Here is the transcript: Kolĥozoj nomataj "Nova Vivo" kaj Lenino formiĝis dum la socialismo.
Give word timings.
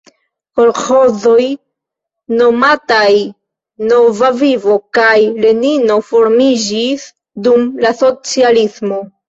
Kolĥozoj 0.59 1.43
nomataj 2.39 3.13
"Nova 3.91 4.33
Vivo" 4.41 4.79
kaj 5.01 5.13
Lenino 5.45 6.01
formiĝis 6.11 7.09
dum 7.49 7.71
la 7.87 7.97
socialismo. 8.05 9.03